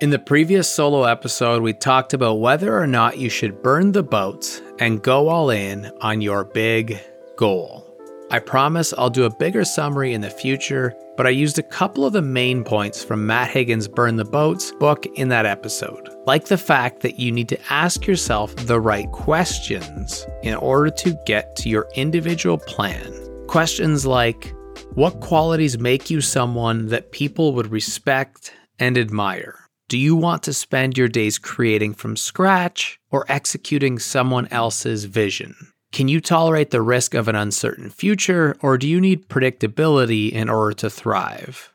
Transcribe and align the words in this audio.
In 0.00 0.08
the 0.08 0.18
previous 0.18 0.66
solo 0.66 1.04
episode, 1.04 1.60
we 1.60 1.74
talked 1.74 2.14
about 2.14 2.40
whether 2.40 2.74
or 2.74 2.86
not 2.86 3.18
you 3.18 3.28
should 3.28 3.62
burn 3.62 3.92
the 3.92 4.02
boats 4.02 4.62
and 4.78 5.02
go 5.02 5.28
all 5.28 5.50
in 5.50 5.92
on 6.00 6.22
your 6.22 6.42
big 6.42 6.98
goal. 7.36 7.86
I 8.30 8.38
promise 8.38 8.94
I'll 8.96 9.10
do 9.10 9.24
a 9.24 9.36
bigger 9.36 9.62
summary 9.62 10.14
in 10.14 10.22
the 10.22 10.30
future, 10.30 10.94
but 11.18 11.26
I 11.26 11.30
used 11.30 11.58
a 11.58 11.62
couple 11.62 12.06
of 12.06 12.14
the 12.14 12.22
main 12.22 12.64
points 12.64 13.04
from 13.04 13.26
Matt 13.26 13.50
Higgins' 13.50 13.88
Burn 13.88 14.16
the 14.16 14.24
Boats 14.24 14.72
book 14.72 15.04
in 15.16 15.28
that 15.28 15.44
episode, 15.44 16.08
like 16.26 16.46
the 16.46 16.56
fact 16.56 17.00
that 17.00 17.18
you 17.18 17.30
need 17.30 17.50
to 17.50 17.60
ask 17.70 18.06
yourself 18.06 18.56
the 18.56 18.80
right 18.80 19.10
questions 19.12 20.26
in 20.42 20.54
order 20.54 20.88
to 20.88 21.14
get 21.26 21.54
to 21.56 21.68
your 21.68 21.86
individual 21.94 22.56
plan. 22.56 23.12
Questions 23.48 24.06
like 24.06 24.54
What 24.94 25.20
qualities 25.20 25.78
make 25.78 26.08
you 26.08 26.22
someone 26.22 26.86
that 26.86 27.12
people 27.12 27.52
would 27.52 27.70
respect 27.70 28.54
and 28.78 28.96
admire? 28.96 29.69
Do 29.90 29.98
you 29.98 30.14
want 30.14 30.44
to 30.44 30.52
spend 30.52 30.96
your 30.96 31.08
days 31.08 31.36
creating 31.36 31.94
from 31.94 32.16
scratch 32.16 33.00
or 33.10 33.24
executing 33.28 33.98
someone 33.98 34.46
else's 34.52 35.06
vision? 35.06 35.56
Can 35.90 36.06
you 36.06 36.20
tolerate 36.20 36.70
the 36.70 36.80
risk 36.80 37.12
of 37.12 37.26
an 37.26 37.34
uncertain 37.34 37.90
future, 37.90 38.56
or 38.60 38.78
do 38.78 38.86
you 38.86 39.00
need 39.00 39.28
predictability 39.28 40.30
in 40.30 40.48
order 40.48 40.74
to 40.74 40.90
thrive? 40.90 41.72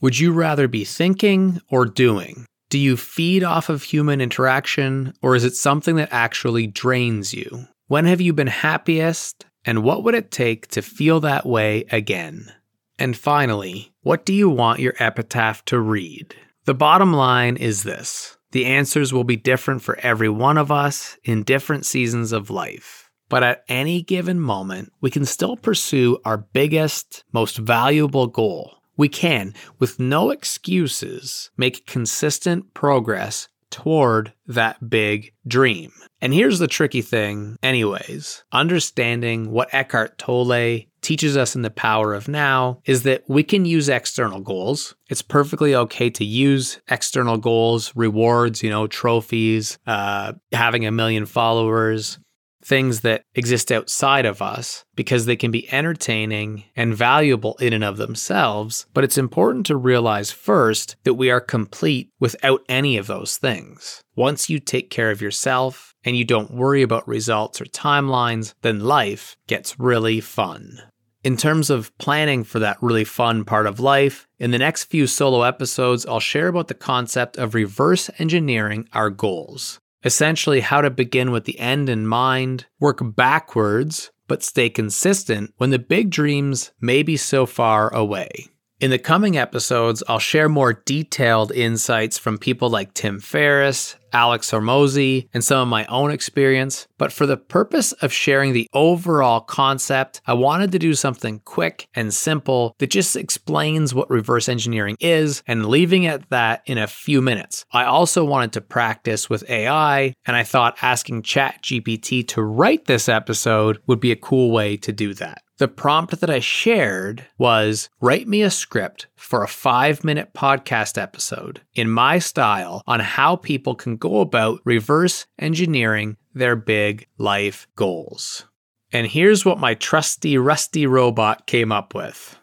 Would 0.00 0.18
you 0.18 0.32
rather 0.32 0.66
be 0.66 0.86
thinking 0.86 1.60
or 1.68 1.84
doing? 1.84 2.46
Do 2.70 2.78
you 2.78 2.96
feed 2.96 3.44
off 3.44 3.68
of 3.68 3.82
human 3.82 4.22
interaction, 4.22 5.12
or 5.20 5.36
is 5.36 5.44
it 5.44 5.54
something 5.54 5.96
that 5.96 6.08
actually 6.10 6.68
drains 6.68 7.34
you? 7.34 7.66
When 7.86 8.06
have 8.06 8.22
you 8.22 8.32
been 8.32 8.46
happiest, 8.46 9.44
and 9.66 9.82
what 9.82 10.04
would 10.04 10.14
it 10.14 10.30
take 10.30 10.68
to 10.68 10.80
feel 10.80 11.20
that 11.20 11.44
way 11.44 11.84
again? 11.90 12.50
And 12.98 13.14
finally, 13.14 13.92
what 14.00 14.24
do 14.24 14.32
you 14.32 14.48
want 14.48 14.80
your 14.80 14.94
epitaph 14.98 15.66
to 15.66 15.78
read? 15.78 16.34
The 16.68 16.74
bottom 16.74 17.14
line 17.14 17.56
is 17.56 17.82
this 17.82 18.36
the 18.50 18.66
answers 18.66 19.10
will 19.10 19.24
be 19.24 19.36
different 19.36 19.80
for 19.80 19.98
every 20.00 20.28
one 20.28 20.58
of 20.58 20.70
us 20.70 21.16
in 21.24 21.42
different 21.42 21.86
seasons 21.86 22.30
of 22.30 22.50
life. 22.50 23.10
But 23.30 23.42
at 23.42 23.64
any 23.70 24.02
given 24.02 24.38
moment, 24.38 24.92
we 25.00 25.10
can 25.10 25.24
still 25.24 25.56
pursue 25.56 26.18
our 26.26 26.36
biggest, 26.36 27.24
most 27.32 27.56
valuable 27.56 28.26
goal. 28.26 28.82
We 28.98 29.08
can, 29.08 29.54
with 29.78 29.98
no 29.98 30.28
excuses, 30.28 31.50
make 31.56 31.86
consistent 31.86 32.74
progress 32.74 33.48
toward 33.70 34.34
that 34.46 34.90
big 34.90 35.32
dream. 35.46 35.90
And 36.20 36.34
here's 36.34 36.58
the 36.58 36.68
tricky 36.68 37.00
thing, 37.00 37.56
anyways 37.62 38.44
understanding 38.52 39.50
what 39.50 39.72
Eckhart 39.72 40.18
Tolle 40.18 40.82
teaches 41.08 41.38
us 41.38 41.56
in 41.56 41.62
the 41.62 41.70
power 41.70 42.12
of 42.12 42.28
now 42.28 42.82
is 42.84 43.04
that 43.04 43.24
we 43.28 43.42
can 43.42 43.64
use 43.64 43.88
external 43.88 44.40
goals. 44.40 44.94
It's 45.08 45.22
perfectly 45.22 45.74
okay 45.74 46.10
to 46.10 46.22
use 46.22 46.82
external 46.90 47.38
goals, 47.38 47.96
rewards, 47.96 48.62
you 48.62 48.68
know, 48.68 48.86
trophies, 48.86 49.78
uh, 49.86 50.34
having 50.52 50.84
a 50.84 50.90
million 50.90 51.24
followers, 51.24 52.18
things 52.62 53.00
that 53.00 53.22
exist 53.34 53.72
outside 53.72 54.26
of 54.26 54.42
us 54.42 54.84
because 54.96 55.24
they 55.24 55.34
can 55.34 55.50
be 55.50 55.72
entertaining 55.72 56.64
and 56.76 56.94
valuable 56.94 57.56
in 57.56 57.72
and 57.72 57.84
of 57.84 57.96
themselves. 57.96 58.84
But 58.92 59.04
it's 59.04 59.16
important 59.16 59.64
to 59.64 59.76
realize 59.76 60.30
first 60.30 60.96
that 61.04 61.14
we 61.14 61.30
are 61.30 61.40
complete 61.40 62.10
without 62.20 62.60
any 62.68 62.98
of 62.98 63.06
those 63.06 63.38
things. 63.38 64.02
Once 64.14 64.50
you 64.50 64.58
take 64.58 64.90
care 64.90 65.10
of 65.10 65.22
yourself 65.22 65.94
and 66.04 66.18
you 66.18 66.26
don't 66.26 66.50
worry 66.50 66.82
about 66.82 67.08
results 67.08 67.62
or 67.62 67.64
timelines, 67.64 68.52
then 68.60 68.80
life 68.80 69.38
gets 69.46 69.80
really 69.80 70.20
fun. 70.20 70.82
In 71.24 71.36
terms 71.36 71.68
of 71.68 71.96
planning 71.98 72.44
for 72.44 72.60
that 72.60 72.78
really 72.80 73.04
fun 73.04 73.44
part 73.44 73.66
of 73.66 73.80
life, 73.80 74.28
in 74.38 74.52
the 74.52 74.58
next 74.58 74.84
few 74.84 75.08
solo 75.08 75.42
episodes, 75.42 76.06
I'll 76.06 76.20
share 76.20 76.46
about 76.46 76.68
the 76.68 76.74
concept 76.74 77.36
of 77.36 77.54
reverse 77.54 78.08
engineering 78.18 78.88
our 78.92 79.10
goals. 79.10 79.80
Essentially, 80.04 80.60
how 80.60 80.80
to 80.80 80.90
begin 80.90 81.32
with 81.32 81.44
the 81.44 81.58
end 81.58 81.88
in 81.88 82.06
mind, 82.06 82.66
work 82.78 83.00
backwards, 83.02 84.12
but 84.28 84.44
stay 84.44 84.70
consistent 84.70 85.52
when 85.56 85.70
the 85.70 85.78
big 85.78 86.10
dreams 86.10 86.70
may 86.80 87.02
be 87.02 87.16
so 87.16 87.46
far 87.46 87.92
away. 87.92 88.46
In 88.80 88.90
the 88.90 88.98
coming 88.98 89.36
episodes, 89.36 90.04
I'll 90.06 90.20
share 90.20 90.48
more 90.48 90.72
detailed 90.72 91.50
insights 91.50 92.16
from 92.16 92.38
people 92.38 92.70
like 92.70 92.94
Tim 92.94 93.18
Ferriss, 93.18 93.96
Alex 94.12 94.50
Hormozi, 94.50 95.28
and 95.32 95.42
some 95.42 95.60
of 95.60 95.68
my 95.68 95.86
own 95.86 96.10
experience. 96.10 96.86
But 96.98 97.12
for 97.12 97.26
the 97.26 97.36
purpose 97.36 97.92
of 97.92 98.12
sharing 98.12 98.52
the 98.52 98.68
overall 98.72 99.40
concept, 99.40 100.20
I 100.26 100.34
wanted 100.34 100.72
to 100.72 100.78
do 100.78 100.94
something 100.94 101.40
quick 101.44 101.88
and 101.94 102.12
simple 102.12 102.74
that 102.78 102.90
just 102.90 103.16
explains 103.16 103.94
what 103.94 104.10
reverse 104.10 104.48
engineering 104.48 104.96
is 105.00 105.42
and 105.46 105.66
leaving 105.66 106.04
it 106.04 106.08
at 106.08 106.30
that 106.30 106.62
in 106.66 106.78
a 106.78 106.86
few 106.86 107.22
minutes. 107.22 107.64
I 107.72 107.84
also 107.84 108.24
wanted 108.24 108.52
to 108.54 108.60
practice 108.60 109.30
with 109.30 109.48
AI, 109.48 110.14
and 110.26 110.36
I 110.36 110.42
thought 110.42 110.78
asking 110.82 111.22
ChatGPT 111.22 112.26
to 112.28 112.42
write 112.42 112.86
this 112.86 113.08
episode 113.08 113.78
would 113.86 114.00
be 114.00 114.12
a 114.12 114.16
cool 114.16 114.50
way 114.50 114.76
to 114.78 114.92
do 114.92 115.14
that. 115.14 115.42
The 115.58 115.66
prompt 115.66 116.20
that 116.20 116.30
I 116.30 116.38
shared 116.38 117.26
was 117.36 117.90
write 118.00 118.28
me 118.28 118.42
a 118.42 118.50
script 118.50 119.08
for 119.16 119.42
a 119.42 119.48
five 119.48 120.04
minute 120.04 120.32
podcast 120.32 120.96
episode 120.96 121.62
in 121.74 121.90
my 121.90 122.20
style 122.20 122.80
on 122.86 123.00
how 123.00 123.34
people 123.34 123.74
can 123.74 123.96
go 123.96 124.20
about 124.20 124.60
reverse 124.64 125.26
engineering 125.36 126.16
their 126.32 126.54
big 126.54 127.08
life 127.18 127.66
goals. 127.74 128.44
And 128.92 129.08
here's 129.08 129.44
what 129.44 129.58
my 129.58 129.74
trusty, 129.74 130.38
rusty 130.38 130.86
robot 130.86 131.48
came 131.48 131.72
up 131.72 131.92
with. 131.92 132.38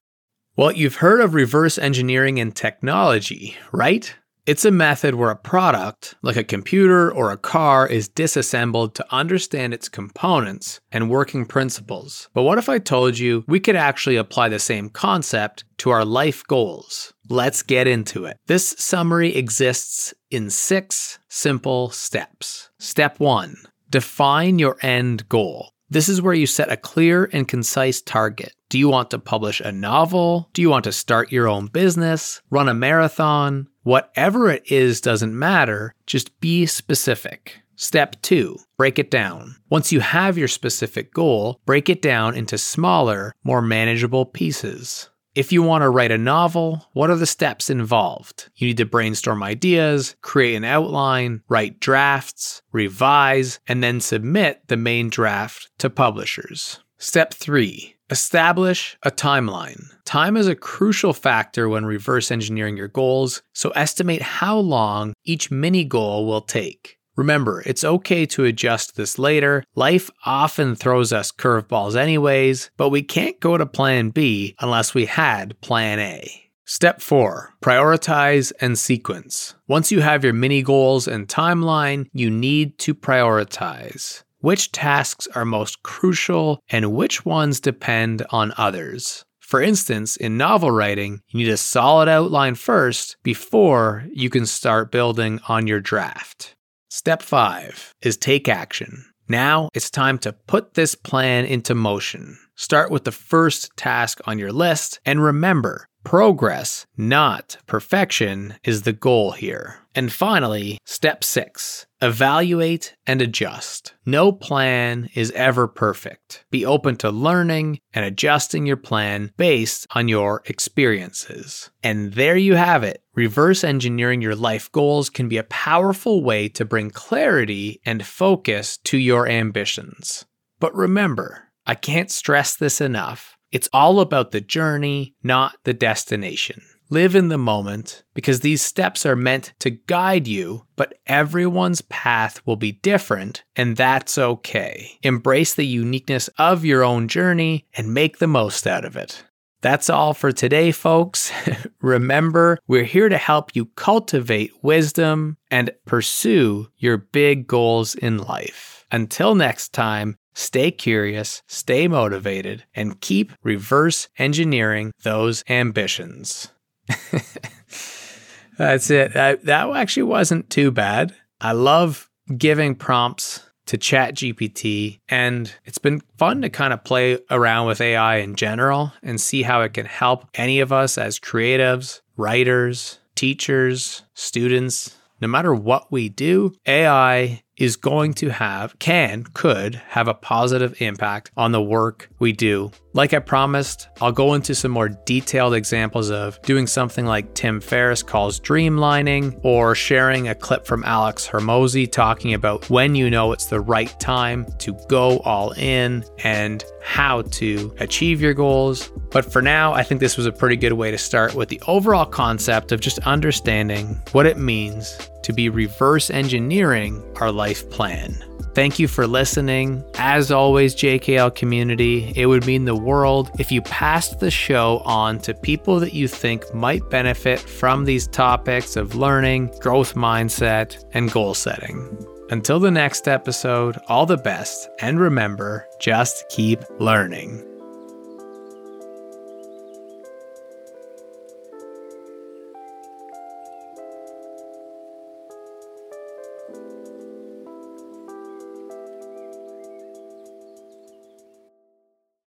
Well, 0.58 0.74
you've 0.74 0.98
heard 0.98 1.22
of 1.22 1.34
reverse 1.34 1.78
engineering 1.78 2.38
in 2.38 2.52
technology, 2.52 3.56
right? 3.72 4.14
It's 4.46 4.64
a 4.64 4.70
method 4.70 5.16
where 5.16 5.32
a 5.32 5.36
product, 5.36 6.14
like 6.22 6.36
a 6.36 6.44
computer 6.44 7.12
or 7.12 7.32
a 7.32 7.38
car, 7.38 7.88
is 7.88 8.08
disassembled 8.08 8.94
to 8.94 9.06
understand 9.12 9.74
its 9.74 9.90
components 9.90 10.80
and 10.92 11.10
working 11.10 11.48
principles. 11.48 12.30
But 12.36 12.44
what 12.44 12.60
if 12.60 12.70
I 12.70 12.78
told 12.78 13.18
you 13.18 13.44
we 13.48 13.60
could 13.60 13.76
actually 13.76 14.18
apply 14.18 14.50
the 14.50 14.60
same 14.60 14.90
concept 14.90 15.64
to 15.80 15.90
our 15.90 16.06
life 16.06 16.44
goals? 16.46 17.12
Let's 17.28 17.64
get 17.64 17.88
into 17.88 18.26
it. 18.26 18.38
This 18.46 18.76
summary 18.78 19.36
exists 19.36 20.14
in 20.30 20.52
six 20.52 21.18
simple 21.28 21.90
steps. 21.90 22.70
Step 22.78 23.20
one 23.20 23.56
define 23.90 24.60
your 24.60 24.78
end 24.82 25.28
goal. 25.30 25.72
This 25.90 26.10
is 26.10 26.22
where 26.22 26.34
you 26.34 26.48
set 26.48 26.72
a 26.72 26.78
clear 26.78 27.30
and 27.32 27.48
concise 27.48 28.02
target. 28.02 28.54
Do 28.70 28.80
you 28.80 28.90
want 28.90 29.12
to 29.12 29.20
publish 29.20 29.62
a 29.62 29.72
novel? 29.72 30.50
Do 30.54 30.64
you 30.64 30.70
want 30.70 30.86
to 30.86 30.92
start 30.92 31.32
your 31.32 31.48
own 31.48 31.68
business? 31.68 32.42
Run 32.50 32.68
a 32.68 32.74
marathon? 32.74 33.68
Whatever 33.84 34.50
it 34.50 34.64
is 34.72 35.00
doesn't 35.00 35.38
matter, 35.38 35.94
just 36.08 36.40
be 36.40 36.66
specific. 36.66 37.62
Step 37.76 38.20
two, 38.24 38.58
break 38.78 38.98
it 38.98 39.12
down. 39.12 39.58
Once 39.70 39.92
you 39.92 40.00
have 40.00 40.38
your 40.38 40.48
specific 40.48 41.14
goal, 41.14 41.60
break 41.66 41.88
it 41.88 42.02
down 42.02 42.34
into 42.34 42.58
smaller, 42.58 43.36
more 43.44 43.62
manageable 43.62 44.26
pieces. 44.26 45.10
If 45.36 45.52
you 45.52 45.62
want 45.62 45.82
to 45.82 45.90
write 45.90 46.12
a 46.12 46.18
novel, 46.18 46.88
what 46.94 47.10
are 47.10 47.18
the 47.18 47.26
steps 47.26 47.70
involved? 47.70 48.50
You 48.56 48.68
need 48.68 48.78
to 48.78 48.86
brainstorm 48.86 49.44
ideas, 49.44 50.16
create 50.22 50.56
an 50.56 50.64
outline, 50.64 51.42
write 51.50 51.82
drafts, 51.82 52.62
revise, 52.72 53.60
and 53.68 53.84
then 53.84 54.00
submit 54.00 54.62
the 54.70 54.78
main 54.78 55.10
draft 55.10 55.70
to 55.80 55.90
publishers. 55.90 56.80
Step 56.98 57.34
3 57.34 57.98
Establish 58.10 58.98
a 59.04 59.12
timeline. 59.12 59.84
Time 60.06 60.38
is 60.38 60.48
a 60.48 60.56
crucial 60.56 61.12
factor 61.12 61.68
when 61.68 61.86
reverse 61.86 62.32
engineering 62.32 62.78
your 62.78 62.88
goals, 62.88 63.42
so 63.52 63.72
estimate 63.72 64.22
how 64.22 64.58
long 64.58 65.14
each 65.26 65.52
mini 65.52 65.84
goal 65.84 66.26
will 66.26 66.42
take. 66.42 66.98
Remember, 67.16 67.64
it's 67.66 67.84
okay 67.84 68.26
to 68.28 68.46
adjust 68.46 68.96
this 68.96 69.18
later. 69.18 69.64
Life 69.76 70.10
often 70.26 70.76
throws 70.76 71.14
us 71.14 71.32
curveballs, 71.32 71.96
anyways, 71.96 72.72
but 72.78 72.90
we 72.90 73.02
can't 73.02 73.40
go 73.40 73.58
to 73.58 73.66
plan 73.66 74.10
B 74.10 74.56
unless 74.60 74.94
we 74.94 75.06
had 75.06 75.60
plan 75.62 76.00
A. 76.00 76.50
Step 76.66 77.00
4 77.00 77.54
Prioritize 77.62 78.52
and 78.60 78.78
sequence. 78.78 79.56
Once 79.68 79.92
you 79.92 80.02
have 80.02 80.24
your 80.24 80.34
mini 80.34 80.62
goals 80.62 81.08
and 81.08 81.28
timeline, 81.28 82.08
you 82.12 82.30
need 82.30 82.78
to 82.80 82.96
prioritize 82.96 84.24
which 84.46 84.72
tasks 84.72 85.28
are 85.34 85.44
most 85.44 85.82
crucial 85.82 86.62
and 86.70 86.94
which 86.94 87.26
ones 87.26 87.60
depend 87.60 88.24
on 88.30 88.54
others. 88.58 89.26
For 89.40 89.62
instance, 89.62 90.18
in 90.18 90.38
novel 90.38 90.70
writing, 90.72 91.22
you 91.30 91.40
need 91.40 91.50
a 91.52 91.58
solid 91.58 92.08
outline 92.08 92.56
first 92.56 93.18
before 93.24 94.06
you 94.12 94.30
can 94.30 94.46
start 94.46 94.92
building 94.92 95.40
on 95.48 95.66
your 95.66 95.80
draft. 95.80 96.55
Step 96.90 97.24
5 97.24 97.94
is 98.04 98.16
take 98.16 98.48
action. 98.48 99.06
Now 99.28 99.70
it's 99.74 99.90
time 99.90 100.20
to 100.20 100.34
put 100.34 100.76
this 100.76 100.94
plan 100.94 101.46
into 101.46 101.74
motion. 101.74 102.38
Start 102.56 102.92
with 102.92 103.06
the 103.06 103.12
first 103.12 103.72
task 103.76 104.22
on 104.26 104.38
your 104.38 104.52
list 104.52 105.00
and 105.04 105.22
remember, 105.24 105.88
Progress, 106.06 106.86
not 106.96 107.58
perfection, 107.66 108.54
is 108.64 108.84
the 108.84 108.94
goal 108.94 109.32
here. 109.32 109.80
And 109.96 110.14
finally, 110.14 110.78
step 110.86 111.24
six 111.24 111.88
evaluate 112.00 112.96
and 113.08 113.24
adjust. 113.24 113.96
No 114.06 114.32
plan 114.32 115.10
is 115.16 115.32
ever 115.32 115.68
perfect. 115.68 116.46
Be 116.52 116.64
open 116.64 116.96
to 116.98 117.10
learning 117.10 117.80
and 117.92 118.06
adjusting 118.06 118.68
your 118.68 118.78
plan 118.78 119.32
based 119.36 119.88
on 119.96 120.08
your 120.08 120.44
experiences. 120.46 121.72
And 121.82 122.14
there 122.14 122.38
you 122.38 122.54
have 122.54 122.84
it. 122.84 123.02
Reverse 123.16 123.64
engineering 123.64 124.22
your 124.22 124.36
life 124.36 124.72
goals 124.72 125.10
can 125.10 125.28
be 125.28 125.38
a 125.38 125.44
powerful 125.44 126.24
way 126.24 126.50
to 126.50 126.66
bring 126.66 126.92
clarity 126.92 127.82
and 127.84 128.06
focus 128.06 128.78
to 128.84 129.00
your 129.00 129.28
ambitions. 129.28 130.26
But 130.60 130.76
remember, 130.76 131.46
I 131.66 131.74
can't 131.74 132.12
stress 132.12 132.56
this 132.56 132.80
enough. 132.80 133.35
It's 133.56 133.70
all 133.72 134.02
about 134.02 134.32
the 134.32 134.42
journey, 134.42 135.16
not 135.24 135.56
the 135.64 135.74
destination. 135.74 136.62
Live 136.90 137.16
in 137.16 137.30
the 137.30 137.38
moment 137.38 138.04
because 138.14 138.42
these 138.42 138.62
steps 138.62 139.06
are 139.06 139.16
meant 139.16 139.54
to 139.60 139.70
guide 139.70 140.28
you, 140.28 140.66
but 140.76 140.96
everyone's 141.08 141.80
path 141.80 142.46
will 142.46 142.58
be 142.58 142.74
different, 142.74 143.46
and 143.56 143.78
that's 143.78 144.18
okay. 144.18 145.00
Embrace 145.04 145.56
the 145.56 145.66
uniqueness 145.66 146.28
of 146.38 146.66
your 146.66 146.84
own 146.84 147.08
journey 147.08 147.66
and 147.78 147.94
make 147.94 148.18
the 148.18 148.28
most 148.28 148.68
out 148.68 148.84
of 148.84 148.98
it. 148.98 149.24
That's 149.62 149.90
all 149.90 150.14
for 150.14 150.34
today, 150.34 150.74
folks. 150.74 151.32
Remember, 151.82 152.58
we're 152.68 152.84
here 152.84 153.08
to 153.08 153.18
help 153.18 153.56
you 153.56 153.68
cultivate 153.78 154.52
wisdom 154.64 155.38
and 155.50 155.72
pursue 155.86 156.68
your 156.76 156.98
big 156.98 157.48
goals 157.48 157.96
in 157.96 158.18
life. 158.18 158.86
Until 158.92 159.34
next 159.34 159.72
time, 159.72 160.18
stay 160.36 160.70
curious, 160.70 161.42
stay 161.48 161.88
motivated, 161.88 162.66
and 162.76 163.02
keep 163.02 163.32
reverse 163.42 164.08
engineering 164.20 164.92
those 165.04 165.44
ambitions. 165.50 166.52
That's 168.58 168.90
it. 168.90 169.16
I, 169.16 169.36
that 169.36 169.76
actually 169.76 170.04
wasn't 170.04 170.50
too 170.50 170.72
bad. 170.72 171.16
I 171.42 171.54
love 171.54 172.10
giving 172.38 172.76
prompts 172.76 173.42
to 173.68 173.78
ChatGPT, 173.78 175.00
and 175.10 175.52
it's 175.66 175.80
been 175.80 176.02
fun 176.18 176.42
to 176.44 176.50
kind 176.50 176.72
of 176.72 176.84
play 176.84 177.20
around 177.32 177.68
with 177.68 177.82
AI 177.82 178.18
in 178.18 178.36
general 178.36 178.94
and 179.02 179.20
see 179.20 179.42
how 179.42 179.62
it 179.62 179.74
can 179.74 179.86
help 179.86 180.28
any 180.36 180.60
of 180.60 180.72
us 180.72 180.98
as 180.98 181.20
creatives, 181.20 182.02
writers, 182.16 183.00
teachers, 183.16 184.04
students. 184.14 184.96
No 185.20 185.28
matter 185.28 185.54
what 185.54 185.92
we 185.92 186.10
do, 186.10 186.54
AI 186.68 187.42
is 187.58 187.76
going 187.76 188.14
to 188.16 188.30
have, 188.30 188.78
can, 188.80 189.24
could 189.34 189.76
have 189.88 190.08
a 190.08 190.14
positive 190.14 190.82
impact 190.82 191.32
on 191.38 191.52
the 191.52 191.62
work 191.62 192.10
we 192.20 192.32
do. 192.32 192.72
Like 192.94 193.14
I 193.14 193.20
promised, 193.20 193.90
I'll 194.02 194.12
go 194.12 194.34
into 194.34 194.56
some 194.56 194.72
more 194.72 194.90
detailed 194.90 195.54
examples 195.54 196.10
of 196.10 196.42
doing 196.44 196.66
something 196.66 197.06
like 197.06 197.34
Tim 197.34 197.60
Ferriss 197.60 198.02
calls 198.02 198.40
dreamlining, 198.40 199.40
or 199.44 199.76
sharing 199.76 200.30
a 200.30 200.36
clip 200.36 200.66
from 200.66 200.84
Alex 200.86 201.28
Hormozi 201.28 201.92
talking 201.92 202.34
about 202.34 202.70
when 202.70 202.96
you 202.96 203.10
know 203.10 203.34
it's 203.34 203.48
the 203.48 203.60
right 203.60 204.00
time 204.00 204.46
to 204.60 204.74
go 204.88 205.20
all 205.20 205.52
in 205.52 206.06
and 206.24 206.64
how 206.82 207.24
to 207.24 207.76
achieve 207.80 208.22
your 208.22 208.34
goals. 208.34 208.90
But 209.12 209.30
for 209.30 209.42
now, 209.42 209.74
I 209.74 209.84
think 209.84 210.00
this 210.00 210.16
was 210.16 210.26
a 210.26 210.32
pretty 210.32 210.56
good 210.56 210.74
way 210.74 210.92
to 210.92 210.98
start 210.98 211.36
with 211.36 211.50
the 211.50 211.62
overall 211.68 212.06
concept 212.06 212.72
of 212.72 212.80
just 212.80 213.00
understanding 213.00 214.02
what 214.14 214.26
it 214.26 214.38
means 214.38 214.98
to 215.26 215.34
be 215.34 215.50
reverse 215.50 216.10
engineering 216.10 217.04
our 217.20 217.32
life 217.32 217.70
plan. 217.70 218.16
Thank 218.56 218.80
you 218.80 218.88
for 218.88 219.06
listening. 219.06 219.84
As 219.96 220.32
always, 220.32 220.76
JKL 220.76 221.36
community, 221.36 222.14
it 222.16 222.28
would 222.28 222.46
mean 222.46 222.64
the 222.64 222.76
world 222.76 223.30
if 223.38 223.52
you 223.52 223.62
passed 223.62 224.22
the 224.22 224.32
show 224.32 224.82
on 224.86 225.20
to 225.20 225.34
people 225.34 225.78
that 225.82 225.94
you 225.94 226.08
think 226.08 226.54
might 226.54 226.90
benefit 226.90 227.42
from 227.42 227.84
these 227.84 228.08
topics 228.08 228.78
of 228.78 228.96
learning, 228.96 229.54
growth 229.60 229.96
mindset, 229.96 230.82
and 230.94 231.12
goal 231.12 231.34
setting. 231.34 231.98
Until 232.30 232.60
the 232.60 232.72
next 232.72 233.10
episode, 233.10 233.78
all 233.88 234.06
the 234.06 234.16
best, 234.16 234.70
and 234.80 235.02
remember 235.02 235.68
just 235.80 236.28
keep 236.30 236.62
learning. 236.80 237.44